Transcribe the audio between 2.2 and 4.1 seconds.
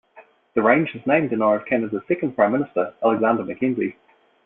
prime minister, Alexander Mackenzie.